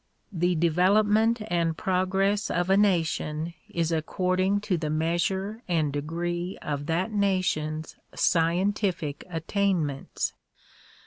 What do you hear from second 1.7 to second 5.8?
progress of a nation is according to the measure